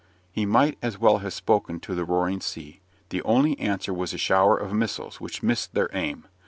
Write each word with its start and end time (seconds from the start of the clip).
He 0.31 0.47
might 0.47 0.79
as 0.81 0.97
well 0.97 1.19
have 1.19 1.31
spoken 1.31 1.79
to 1.81 1.93
the 1.93 2.03
roaring 2.03 2.39
sea. 2.41 2.79
The 3.09 3.21
only 3.21 3.55
answer 3.59 3.93
was 3.93 4.15
a 4.15 4.17
shower 4.17 4.57
of 4.57 4.73
missiles, 4.73 5.21
which 5.21 5.43
missed 5.43 5.75
their 5.75 5.91
aim. 5.93 6.25